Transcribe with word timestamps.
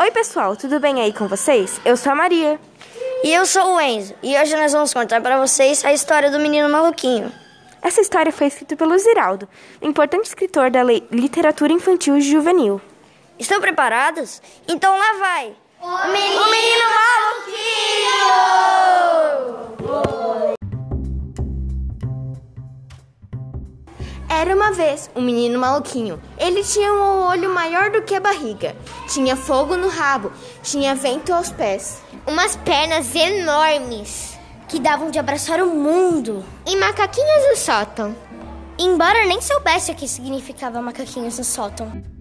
Oi, 0.00 0.10
pessoal, 0.12 0.56
tudo 0.56 0.80
bem 0.80 0.98
aí 1.02 1.12
com 1.12 1.28
vocês? 1.28 1.78
Eu 1.84 1.94
sou 1.94 2.12
a 2.12 2.14
Maria. 2.14 2.58
E 3.22 3.30
eu 3.34 3.44
sou 3.44 3.74
o 3.74 3.78
Enzo, 3.78 4.14
e 4.22 4.34
hoje 4.34 4.56
nós 4.56 4.72
vamos 4.72 4.94
contar 4.94 5.20
para 5.20 5.38
vocês 5.38 5.84
a 5.84 5.92
história 5.92 6.30
do 6.30 6.40
menino 6.40 6.70
maluquinho. 6.70 7.30
Essa 7.82 8.00
história 8.00 8.32
foi 8.32 8.46
escrita 8.46 8.74
pelo 8.76 8.96
Ziraldo, 8.96 9.46
importante 9.82 10.24
escritor 10.24 10.70
da 10.70 10.82
literatura 10.82 11.74
infantil 11.74 12.16
e 12.16 12.22
juvenil. 12.22 12.80
Estão 13.38 13.60
preparados? 13.60 14.40
Então 14.66 14.90
lá 14.98 15.12
vai! 15.18 15.54
O 15.82 16.08
menino, 16.10 16.44
o 16.44 16.50
menino 16.50 16.84
maluquinho! 16.94 18.69
Era 24.40 24.56
uma 24.56 24.72
vez 24.72 25.10
um 25.14 25.20
menino 25.20 25.58
maluquinho. 25.58 26.18
Ele 26.38 26.64
tinha 26.64 26.90
um 26.94 27.24
olho 27.28 27.52
maior 27.52 27.90
do 27.90 28.00
que 28.00 28.14
a 28.14 28.20
barriga, 28.20 28.74
tinha 29.06 29.36
fogo 29.36 29.76
no 29.76 29.86
rabo, 29.86 30.32
tinha 30.62 30.94
vento 30.94 31.30
aos 31.30 31.50
pés, 31.50 32.00
umas 32.26 32.56
pernas 32.56 33.14
enormes 33.14 34.38
que 34.66 34.80
davam 34.80 35.10
de 35.10 35.18
abraçar 35.18 35.60
o 35.60 35.66
mundo 35.66 36.42
e 36.66 36.74
macaquinhos 36.74 37.50
no 37.50 37.56
sótão. 37.58 38.16
Embora 38.78 39.26
nem 39.26 39.42
soubesse 39.42 39.92
o 39.92 39.94
que 39.94 40.08
significava 40.08 40.80
macaquinhos 40.80 41.36
no 41.36 41.44
sótão. 41.44 42.19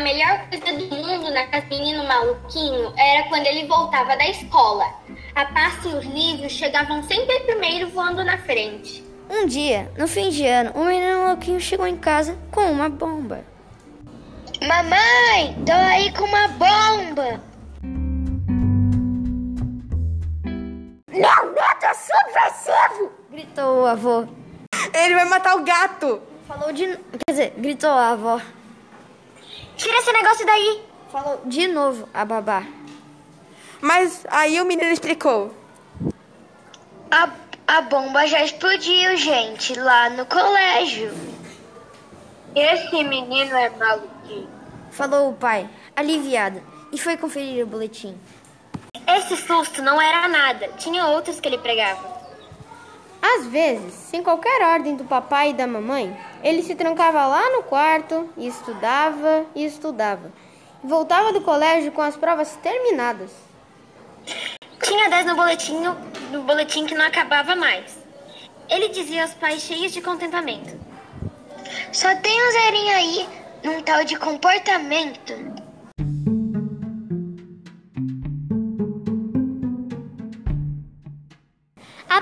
A 0.00 0.02
melhor 0.02 0.48
coisa 0.48 0.78
do 0.78 0.96
mundo 0.96 1.30
na 1.30 1.46
casa 1.46 1.66
do 1.66 1.76
menino 1.76 2.04
maluquinho 2.04 2.92
era 2.96 3.28
quando 3.28 3.46
ele 3.46 3.66
voltava 3.66 4.16
da 4.16 4.26
escola. 4.30 4.86
A 5.34 5.44
pasta 5.44 5.88
e 5.88 5.94
os 5.94 6.04
livros 6.06 6.52
chegavam 6.52 7.02
sempre 7.02 7.38
primeiro 7.40 7.90
voando 7.90 8.24
na 8.24 8.38
frente. 8.38 9.04
Um 9.28 9.46
dia, 9.46 9.92
no 9.98 10.08
fim 10.08 10.30
de 10.30 10.46
ano, 10.46 10.72
o 10.74 10.84
menino 10.86 11.22
maluquinho 11.22 11.60
chegou 11.60 11.86
em 11.86 11.98
casa 11.98 12.36
com 12.50 12.62
uma 12.62 12.88
bomba. 12.88 13.44
Mamãe, 14.66 15.54
tô 15.66 15.72
aí 15.72 16.10
com 16.12 16.24
uma 16.24 16.48
bomba! 16.48 17.40
Meu 21.08 21.52
neto 21.52 21.84
é 21.84 21.94
subversivo! 21.94 23.12
Gritou 23.30 23.82
o 23.82 23.86
avô. 23.86 24.26
Ele 24.94 25.14
vai 25.14 25.26
matar 25.26 25.56
o 25.56 25.62
gato! 25.62 26.22
Falou 26.48 26.72
de. 26.72 26.86
Quer 26.86 27.30
dizer, 27.30 27.54
gritou 27.58 27.90
a 27.90 28.10
avó. 28.10 28.40
Tira 29.80 29.96
esse 29.96 30.12
negócio 30.12 30.44
daí! 30.44 30.82
Falou 31.10 31.40
de 31.46 31.66
novo 31.66 32.06
a 32.12 32.22
babá. 32.22 32.64
Mas 33.80 34.26
aí 34.28 34.60
o 34.60 34.66
menino 34.66 34.90
explicou. 34.90 35.54
A, 37.10 37.30
a 37.66 37.80
bomba 37.80 38.26
já 38.26 38.44
explodiu, 38.44 39.16
gente, 39.16 39.72
lá 39.80 40.10
no 40.10 40.26
colégio. 40.26 41.10
Esse 42.54 43.02
menino 43.02 43.56
é 43.56 43.70
maluquinho. 43.70 44.50
Falou 44.90 45.30
o 45.30 45.34
pai, 45.34 45.66
aliviado, 45.96 46.60
e 46.92 46.98
foi 46.98 47.16
conferir 47.16 47.64
o 47.64 47.66
boletim. 47.66 48.14
Esse 49.08 49.34
susto 49.34 49.80
não 49.80 49.98
era 49.98 50.28
nada, 50.28 50.68
tinha 50.76 51.06
outros 51.06 51.40
que 51.40 51.48
ele 51.48 51.56
pregava. 51.56 52.19
Às 53.22 53.46
vezes, 53.46 53.92
sem 53.92 54.22
qualquer 54.22 54.62
ordem 54.62 54.96
do 54.96 55.04
papai 55.04 55.50
e 55.50 55.54
da 55.54 55.66
mamãe, 55.66 56.16
ele 56.42 56.62
se 56.62 56.74
trancava 56.74 57.26
lá 57.26 57.50
no 57.50 57.62
quarto 57.64 58.28
e 58.36 58.46
estudava 58.46 59.44
e 59.54 59.64
estudava. 59.64 60.32
E 60.82 60.86
voltava 60.86 61.32
do 61.32 61.42
colégio 61.42 61.92
com 61.92 62.00
as 62.00 62.16
provas 62.16 62.56
terminadas. 62.62 63.30
Tinha 64.82 65.10
10 65.10 65.26
no 65.26 65.36
boletim, 65.36 65.78
no 66.32 66.42
boletim 66.42 66.86
que 66.86 66.94
não 66.94 67.06
acabava 67.06 67.54
mais. 67.54 67.98
Ele 68.68 68.88
dizia 68.88 69.22
aos 69.22 69.34
pais 69.34 69.60
cheios 69.60 69.92
de 69.92 70.00
contentamento. 70.00 70.78
Só 71.92 72.14
tem 72.16 72.48
um 72.48 72.52
zerinho 72.52 72.96
aí 72.96 73.28
num 73.62 73.82
tal 73.82 74.04
de 74.04 74.16
comportamento. 74.16 75.59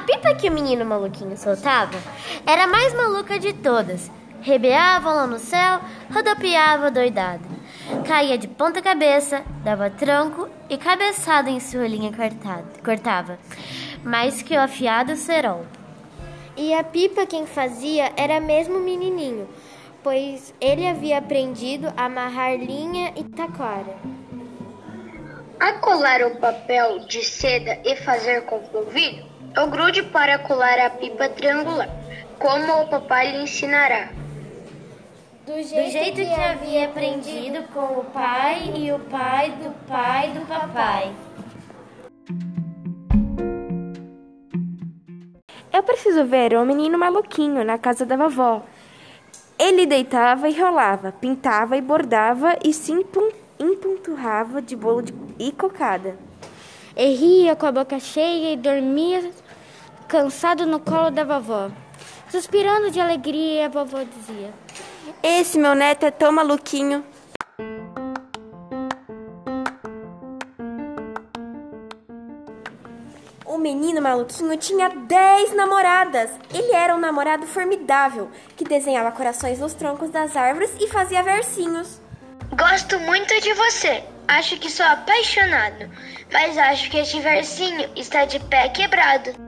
Pipa 0.09 0.35
que 0.35 0.49
o 0.49 0.53
menino 0.53 0.87
maluquinho 0.87 1.37
soltava 1.37 1.99
era 2.47 2.65
a 2.65 2.67
mais 2.67 2.95
maluca 2.95 3.39
de 3.39 3.53
todas. 3.53 4.11
Rebeava 4.41 5.13
lá 5.13 5.27
no 5.27 5.39
céu, 5.39 5.81
rodopiava 6.11 6.91
doidado. 6.91 7.45
Caía 8.07 8.39
de 8.39 8.49
ponta 8.49 8.81
cabeça, 8.81 9.43
dava 9.63 9.91
tranco 9.91 10.49
e 10.71 10.79
cabeçada 10.79 11.51
em 11.51 11.61
sua 11.61 11.87
linha 11.87 12.11
cortava, 12.83 13.39
mais 14.03 14.41
que 14.41 14.55
o 14.57 14.61
afiado 14.61 15.15
cerol. 15.15 15.67
E 16.57 16.73
a 16.73 16.83
pipa 16.83 17.27
quem 17.27 17.45
fazia 17.45 18.11
era 18.17 18.41
mesmo 18.41 18.79
o 18.79 18.83
menininho, 18.83 19.47
pois 20.03 20.55
ele 20.59 20.87
havia 20.87 21.19
aprendido 21.19 21.93
a 21.95 22.07
amarrar 22.07 22.57
linha 22.57 23.13
e 23.15 23.25
taquara. 23.25 23.97
A 25.61 25.75
colar 25.75 26.23
o 26.23 26.37
papel 26.37 27.01
de 27.01 27.23
seda 27.23 27.79
e 27.85 27.95
fazer 27.97 28.47
com 28.47 28.61
polvilho 28.61 29.38
o 29.63 29.67
grude 29.67 30.03
para 30.05 30.39
colar 30.39 30.79
a 30.79 30.91
pipa 30.91 31.29
triangular, 31.29 31.89
como 32.39 32.83
o 32.83 32.89
papai 32.89 33.33
lhe 33.33 33.43
ensinará. 33.43 34.09
Do 35.45 35.55
jeito, 35.63 35.85
do 35.85 35.91
jeito 35.91 36.17
que, 36.17 36.27
que 36.27 36.41
havia 36.41 36.85
aprendido 36.87 37.63
com 37.73 38.01
o 38.01 38.05
pai 38.05 38.73
e 38.77 38.93
o 38.93 38.99
pai 38.99 39.51
do 39.51 39.71
pai 39.87 40.31
do 40.31 40.47
papai. 40.47 41.13
Eu 45.73 45.83
preciso 45.83 46.25
ver 46.25 46.55
o 46.55 46.65
menino 46.65 46.99
maluquinho 46.99 47.65
na 47.65 47.79
casa 47.79 48.05
da 48.05 48.17
vovó. 48.17 48.63
Ele 49.59 49.87
deitava 49.87 50.49
e 50.49 50.61
rolava, 50.61 51.11
pintava 51.11 51.77
e 51.77 51.81
bordava 51.81 52.57
e 52.65 52.73
se 52.73 52.93
empunturrava 53.59 54.63
de 54.63 54.77
bolo 54.77 55.03
de... 55.03 55.13
e 55.39 55.51
cocada. 55.51 56.17
E 56.97 57.15
ria 57.15 57.57
com 57.57 57.67
a 57.67 57.73
boca 57.73 57.99
cheia 57.99 58.53
e 58.53 58.57
dormia 58.57 59.31
cansado 60.09 60.67
no 60.67 60.81
colo 60.81 61.11
da 61.11 61.23
vovó. 61.23 61.71
Suspirando 62.31 62.91
de 62.91 62.99
alegria, 62.99 63.67
a 63.67 63.69
vovó 63.69 64.03
dizia: 64.03 64.53
Esse 65.23 65.59
meu 65.59 65.75
neto 65.75 66.07
é 66.07 66.11
tão 66.11 66.33
maluquinho. 66.33 67.05
O 73.45 73.59
menino 73.59 74.01
maluquinho 74.01 74.57
tinha 74.57 74.89
10 74.89 75.55
namoradas. 75.55 76.31
Ele 76.53 76.73
era 76.73 76.95
um 76.95 76.99
namorado 76.99 77.47
formidável 77.47 78.31
que 78.57 78.65
desenhava 78.65 79.13
corações 79.13 79.59
nos 79.59 79.75
troncos 79.75 80.11
das 80.11 80.37
árvores 80.37 80.71
e 80.81 80.89
fazia 80.89 81.23
versinhos. 81.23 82.01
Gosto 82.57 82.99
muito 83.01 83.39
de 83.41 83.53
você. 83.55 84.05
Acho 84.27 84.59
que 84.59 84.71
sou 84.71 84.87
apaixonado, 84.87 85.91
mas 86.33 86.57
acho 86.57 86.91
que 86.91 86.99
este 86.99 87.19
versinho 87.21 87.91
está 87.97 88.27
de 88.27 88.39
pé 88.41 88.69
quebrado. 88.69 89.47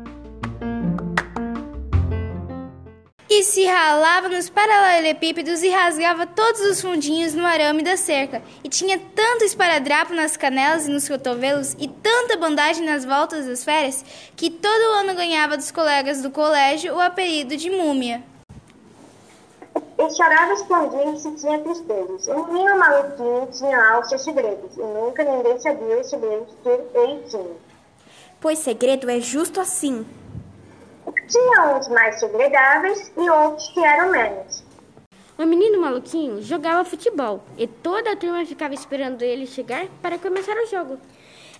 E 3.40 3.44
se 3.44 3.64
ralava 3.64 4.28
nos 4.28 4.50
paralelepípedos 4.50 5.62
e 5.62 5.70
rasgava 5.70 6.26
todos 6.26 6.60
os 6.60 6.82
fundinhos 6.82 7.32
no 7.32 7.46
arame 7.46 7.82
da 7.82 7.96
cerca. 7.96 8.42
E 8.62 8.68
tinha 8.68 9.00
tanto 9.16 9.44
esparadrapo 9.44 10.12
nas 10.12 10.36
canelas 10.36 10.86
e 10.86 10.90
nos 10.90 11.08
cotovelos 11.08 11.74
e 11.78 11.88
tanta 11.88 12.36
bandagem 12.36 12.84
nas 12.84 13.02
voltas 13.02 13.46
das 13.46 13.64
férias 13.64 14.04
que 14.36 14.50
todo 14.50 14.92
ano 14.98 15.14
ganhava 15.14 15.56
dos 15.56 15.70
colegas 15.70 16.20
do 16.20 16.30
colégio 16.30 16.94
o 16.94 17.00
apelido 17.00 17.56
de 17.56 17.70
múmia. 17.70 18.22
E 19.74 20.14
chorava 20.14 20.52
escondido 20.52 21.18
se 21.18 21.34
tinha 21.36 21.58
tristezas. 21.60 22.28
O 22.28 22.44
menino 22.44 22.78
maluquinho 22.78 23.48
tinha 23.50 23.92
altos 23.92 24.22
segredos 24.22 24.76
e 24.76 24.80
nunca 24.80 25.24
ninguém 25.24 25.58
sabia 25.58 25.98
os 25.98 26.10
segredos 26.10 26.54
que 26.62 26.68
ele 26.68 27.22
tinha. 27.26 27.56
Pois 28.38 28.58
segredo 28.58 29.08
é 29.10 29.18
justo 29.18 29.62
assim. 29.62 30.04
Tinha 31.30 31.76
uns 31.76 31.88
mais 31.88 32.18
segredáveis 32.18 33.12
e 33.16 33.30
outros 33.30 33.68
que 33.68 33.80
eram 33.80 34.10
menos. 34.10 34.64
O 35.38 35.46
menino 35.46 35.80
maluquinho 35.80 36.42
jogava 36.42 36.84
futebol 36.84 37.42
e 37.56 37.66
toda 37.66 38.12
a 38.12 38.16
turma 38.16 38.44
ficava 38.44 38.74
esperando 38.74 39.22
ele 39.22 39.46
chegar 39.46 39.86
para 40.02 40.18
começar 40.18 40.56
o 40.56 40.66
jogo. 40.66 40.98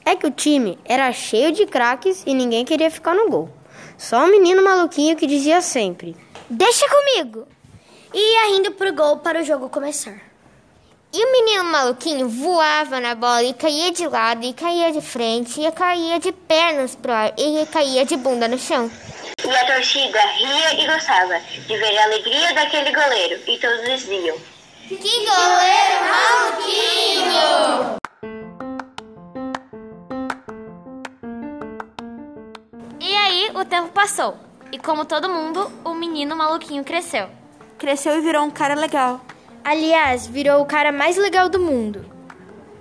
É 0.05 0.17
que 0.17 0.26
o 0.26 0.31
time 0.31 0.78
era 0.84 1.12
cheio 1.12 1.52
de 1.52 1.67
craques 1.67 2.25
e 2.26 2.34
ninguém 2.34 2.64
queria 2.64 2.90
ficar 2.90 3.14
no 3.14 3.31
gol. 3.31 3.49
Só 3.96 4.25
o 4.25 4.31
menino 4.31 4.62
maluquinho 4.62 5.17
que 5.17 5.26
dizia 5.26 5.61
sempre: 5.61 6.17
Deixa 6.49 6.87
comigo! 6.88 7.46
E 8.12 8.19
ia 8.19 8.56
rindo 8.56 8.72
pro 8.72 8.93
gol 8.93 9.19
para 9.19 9.40
o 9.40 9.44
jogo 9.44 9.69
começar. 9.69 10.20
E 11.12 11.25
o 11.25 11.32
menino 11.32 11.64
maluquinho 11.64 12.28
voava 12.28 13.00
na 13.00 13.17
bola 13.17 13.43
e 13.43 13.52
caía 13.52 13.90
de 13.90 14.06
lado, 14.06 14.44
e 14.44 14.52
caía 14.52 14.93
de 14.93 15.00
frente, 15.00 15.61
e 15.61 15.72
caía 15.72 16.20
de 16.20 16.31
pernas 16.31 16.94
pro 16.94 17.12
ar, 17.12 17.34
e 17.37 17.67
caía 17.67 18.05
de 18.05 18.17
bunda 18.17 18.46
no 18.46 18.56
chão. 18.56 18.88
E 19.44 19.56
a 19.56 19.66
torcida 19.66 20.20
ria 20.37 20.82
e 20.82 20.87
gostava 20.87 21.38
de 21.38 21.76
ver 21.76 21.98
a 21.98 22.04
alegria 22.04 22.54
daquele 22.54 22.92
goleiro. 22.92 23.40
E 23.46 23.58
todos 23.58 23.84
diziam: 23.84 24.37
Que 24.88 24.96
goleiro 24.96 26.04
maluquinho! 26.10 27.96
E 33.00 33.16
aí 33.16 33.50
o 33.54 33.64
tempo 33.64 33.88
passou. 33.88 34.37
E 34.72 34.78
como 34.78 35.04
todo 35.04 35.28
mundo, 35.28 35.70
o 35.84 35.94
menino 35.94 36.36
maluquinho 36.36 36.84
cresceu. 36.84 37.28
Cresceu 37.78 38.19
e 38.19 38.20
virou 38.20 38.44
um 38.44 38.50
cara 38.50 38.75
legal. 38.75 39.20
Aliás, 39.64 40.26
virou 40.26 40.60
o 40.62 40.66
cara 40.66 40.93
mais 40.93 41.16
legal 41.16 41.48
do 41.48 41.58
mundo. 41.58 42.04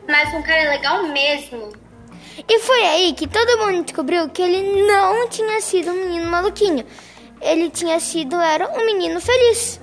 Mas 0.08 0.34
um 0.34 0.42
cara 0.44 0.70
legal 0.70 1.04
mesmo. 1.08 1.72
E 2.48 2.60
foi 2.60 2.82
aí 2.84 3.14
que 3.14 3.28
todo 3.28 3.58
mundo 3.60 3.84
descobriu 3.84 4.30
que 4.30 4.42
ele 4.42 4.86
não 4.86 5.28
tinha 5.28 5.60
sido 5.62 5.92
um 5.92 6.06
menino 6.06 6.30
maluquinho. 6.30 6.86
Ele 7.42 7.70
tinha 7.70 8.00
sido, 8.00 8.36
era 8.36 8.70
um 8.70 8.86
menino 8.86 9.20
feliz. 9.22 9.80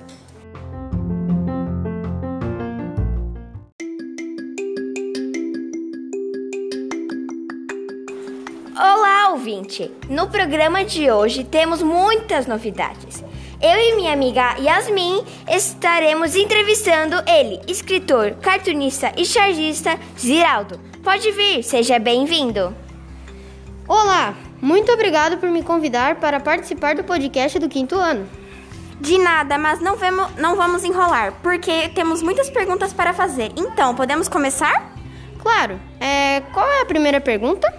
Olá, 8.79 9.29
ouvinte! 9.31 9.91
No 10.07 10.29
programa 10.29 10.85
de 10.85 11.09
hoje 11.09 11.43
temos 11.43 11.81
muitas 11.81 12.45
novidades. 12.45 13.23
Eu 13.59 13.75
e 13.75 13.95
minha 13.95 14.13
amiga 14.13 14.55
Yasmin 14.59 15.23
estaremos 15.49 16.35
entrevistando 16.35 17.15
ele, 17.27 17.59
escritor, 17.67 18.35
cartunista 18.35 19.11
e 19.17 19.25
chargista 19.25 19.99
Ziraldo. 20.15 20.79
Pode 21.07 21.31
vir, 21.31 21.63
seja 21.63 21.97
bem-vindo. 21.97 22.75
Olá, 23.87 24.35
muito 24.61 24.91
obrigado 24.91 25.37
por 25.37 25.49
me 25.49 25.63
convidar 25.63 26.15
para 26.15 26.37
participar 26.37 26.95
do 26.95 27.03
podcast 27.05 27.57
do 27.59 27.69
quinto 27.69 27.95
ano. 27.95 28.29
De 28.99 29.17
nada, 29.17 29.57
mas 29.57 29.79
não, 29.79 29.95
vemos, 29.95 30.35
não 30.35 30.57
vamos 30.57 30.83
enrolar, 30.83 31.31
porque 31.41 31.87
temos 31.95 32.21
muitas 32.21 32.49
perguntas 32.49 32.91
para 32.91 33.13
fazer. 33.13 33.53
Então, 33.55 33.95
podemos 33.95 34.27
começar? 34.27 34.93
Claro, 35.41 35.79
é, 35.97 36.41
qual 36.53 36.69
é 36.69 36.81
a 36.81 36.85
primeira 36.85 37.21
pergunta? 37.21 37.73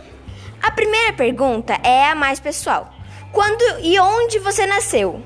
A 0.63 0.71
primeira 0.71 1.13
pergunta 1.13 1.79
é 1.83 2.09
a 2.09 2.15
mais 2.15 2.41
pessoal. 2.41 2.91
Quando 3.31 3.63
e 3.83 4.01
onde 4.01 4.39
você 4.39 4.65
nasceu? 4.65 5.21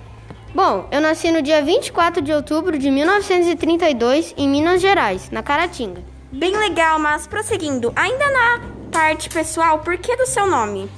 Bom, 0.53 0.89
eu 0.91 1.01
nasci 1.01 1.31
no 1.31 1.41
dia 1.41 1.63
24 1.63 2.21
de 2.21 2.33
outubro 2.33 2.77
de 2.77 2.91
1932 2.91 4.35
em 4.37 4.49
Minas 4.49 4.81
Gerais, 4.81 5.31
na 5.31 5.41
Caratinga. 5.41 6.12
Bem 6.33 6.57
legal, 6.57 6.99
mas 6.99 7.27
prosseguindo, 7.27 7.93
ainda 7.95 8.31
na 8.31 8.61
parte 8.91 9.29
pessoal, 9.29 9.81
por 9.81 9.99
que 9.99 10.17
do 10.17 10.25
seu 10.25 10.47
nome? 10.47 10.91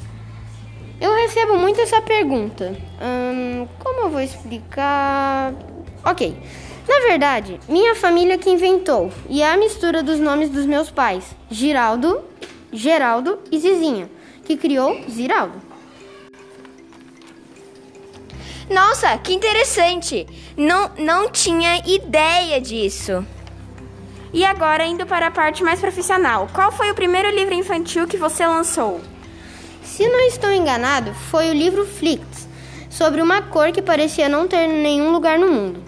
Eu 1.00 1.12
recebo 1.12 1.58
muito 1.58 1.80
essa 1.80 2.00
pergunta. 2.00 2.76
Hum, 3.02 3.66
como 3.80 4.02
eu 4.02 4.10
vou 4.10 4.20
explicar? 4.20 5.52
Ok. 6.04 6.36
Na 6.86 7.00
verdade, 7.00 7.58
minha 7.68 7.96
família 7.96 8.38
que 8.38 8.48
inventou 8.48 9.10
e 9.28 9.42
é 9.42 9.50
a 9.50 9.56
mistura 9.56 10.04
dos 10.04 10.20
nomes 10.20 10.50
dos 10.50 10.66
meus 10.66 10.88
pais, 10.88 11.34
Giraldo, 11.50 12.22
Geraldo 12.72 13.40
e 13.50 13.58
Zizinha, 13.58 14.08
que 14.44 14.56
criou 14.56 15.02
Ziraldo. 15.10 15.60
Nossa, 18.70 19.18
que 19.18 19.32
interessante! 19.32 20.26
Não, 20.56 20.92
não 20.96 21.28
tinha 21.28 21.82
ideia 21.86 22.60
disso. 22.60 23.26
E 24.34 24.44
agora, 24.44 24.84
indo 24.84 25.06
para 25.06 25.28
a 25.28 25.30
parte 25.30 25.62
mais 25.62 25.78
profissional, 25.78 26.48
qual 26.52 26.72
foi 26.72 26.90
o 26.90 26.94
primeiro 26.94 27.30
livro 27.30 27.54
infantil 27.54 28.04
que 28.04 28.16
você 28.16 28.44
lançou? 28.44 29.00
Se 29.80 30.08
não 30.08 30.18
estou 30.26 30.50
enganado, 30.50 31.14
foi 31.14 31.50
o 31.50 31.54
livro 31.54 31.86
Flix, 31.86 32.48
sobre 32.90 33.22
uma 33.22 33.42
cor 33.42 33.70
que 33.70 33.80
parecia 33.80 34.28
não 34.28 34.48
ter 34.48 34.66
nenhum 34.66 35.12
lugar 35.12 35.38
no 35.38 35.46
mundo. 35.46 35.84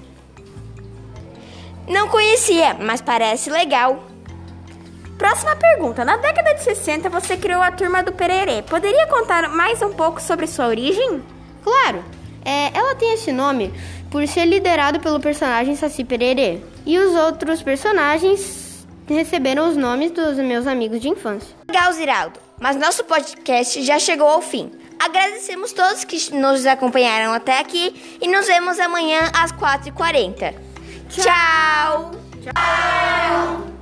Não 1.89 2.07
conhecia, 2.07 2.75
mas 2.75 3.01
parece 3.01 3.51
legal. 3.51 4.05
Próxima 5.19 5.57
pergunta. 5.57 6.05
Na 6.05 6.17
década 6.17 6.55
de 6.55 6.63
60, 6.63 7.11
você 7.11 7.37
criou 7.37 7.61
a 7.61 7.73
Turma 7.73 8.05
do 8.05 8.13
Pererê. 8.13 8.63
Poderia 8.63 9.09
contar 9.09 9.49
mais 9.49 9.83
um 9.83 9.93
pouco 9.93 10.23
sobre 10.23 10.47
sua 10.47 10.69
origem? 10.69 11.21
Claro! 11.65 12.05
É, 12.47 12.71
ela 12.73 12.95
tem 12.95 13.13
esse 13.13 13.33
nome 13.33 13.75
por 14.09 14.27
ser 14.29 14.47
liderado 14.47 15.01
pelo 15.01 15.19
personagem 15.19 15.75
Saci 15.75 16.05
Pererê. 16.05 16.61
E 16.87 16.97
os 16.97 17.13
outros 17.17 17.61
personagens 17.61 18.87
receberam 19.09 19.69
os 19.69 19.77
nomes 19.77 20.13
dos 20.13 20.37
meus 20.37 20.67
amigos 20.67 21.01
de 21.01 21.09
infância. 21.09 21.55
Legal, 21.69 21.93
Ziraldo. 21.93 22.39
Mas 22.61 22.77
nosso 22.77 23.03
podcast 23.05 23.83
já 23.83 23.99
chegou 23.99 24.29
ao 24.29 24.41
fim. 24.41 24.71
Agradecemos 24.99 25.73
todos 25.73 26.05
que 26.05 26.35
nos 26.35 26.65
acompanharam 26.65 27.33
até 27.33 27.59
aqui 27.59 28.19
e 28.21 28.29
nos 28.29 28.47
vemos 28.47 28.79
amanhã 28.79 29.31
às 29.35 29.53
4h40. 29.53 30.55
Tchau! 31.11 32.13
Tchau! 32.43 33.76